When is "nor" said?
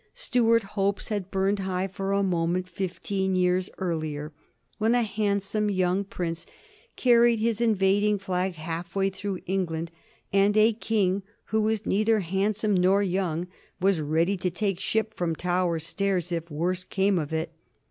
12.73-13.03